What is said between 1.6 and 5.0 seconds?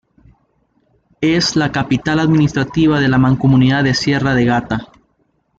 capital administrativa de la mancomunidad de sierra de Gata.